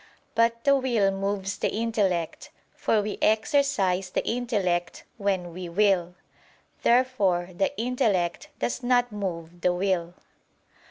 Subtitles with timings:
[0.33, 6.15] But the will moves the intellect; for we exercise the intellect when we will.
[6.81, 10.15] Therefore the intellect does not move the will.